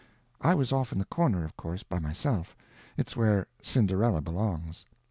[0.41, 4.83] I was off in the corner, of course, by myself—it's where Cinderella belongs.